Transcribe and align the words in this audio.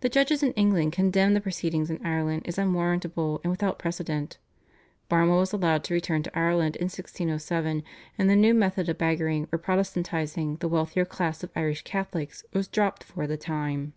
The 0.00 0.10
judges 0.10 0.42
in 0.42 0.52
England 0.52 0.92
condemned 0.92 1.34
the 1.34 1.40
proceedings 1.40 1.88
in 1.90 2.04
Ireland 2.04 2.42
as 2.44 2.58
unwarrantable 2.58 3.40
and 3.42 3.50
without 3.50 3.78
precedent. 3.78 4.36
Barnewall 5.08 5.38
was 5.40 5.54
allowed 5.54 5.84
to 5.84 5.94
return 5.94 6.22
to 6.24 6.38
Ireland 6.38 6.76
in 6.76 6.84
1607, 6.90 7.82
and 8.18 8.28
the 8.28 8.36
new 8.36 8.52
method 8.52 8.90
of 8.90 8.98
beggaring 8.98 9.48
or 9.50 9.58
Protestantising 9.58 10.56
the 10.58 10.68
wealthier 10.68 11.06
class 11.06 11.42
of 11.42 11.48
Irish 11.56 11.80
Catholics 11.80 12.44
was 12.52 12.68
dropped 12.68 13.02
for 13.04 13.26
the 13.26 13.38
time. 13.38 13.94